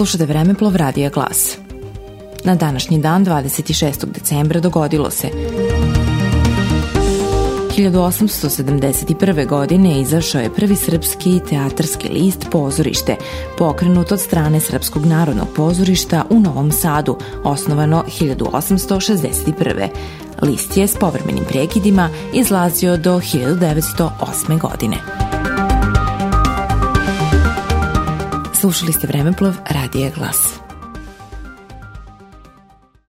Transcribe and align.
Slušate 0.00 0.26
Vremeplov 0.26 0.76
Radija 0.76 1.10
Glas. 1.10 1.56
Na 2.44 2.54
današnji 2.54 2.98
dan, 2.98 3.26
26. 3.26 4.06
decembra, 4.06 4.60
dogodilo 4.60 5.10
se 5.10 5.28
1871. 7.76 9.46
godine 9.46 10.00
izašao 10.00 10.40
je 10.40 10.54
prvi 10.54 10.76
srpski 10.76 11.40
teatarski 11.48 12.08
list 12.08 12.46
Pozorište, 12.50 13.16
pokrenut 13.58 14.12
od 14.12 14.20
strane 14.20 14.60
Srpskog 14.60 15.06
narodnog 15.06 15.48
pozorišta 15.56 16.24
u 16.30 16.40
Novom 16.40 16.72
Sadu, 16.72 17.18
osnovano 17.44 18.04
1861. 18.20 19.88
List 20.42 20.76
je 20.76 20.86
s 20.86 20.96
povremenim 20.96 21.44
prekidima 21.48 22.08
izlazio 22.34 22.96
do 22.96 23.18
1908. 23.18 24.60
godine. 24.60 25.29
Slušali 28.60 28.92
ste 28.92 29.06
Vremeplov 29.06 29.56
Radija 29.72 30.10
Glas. 30.12 30.69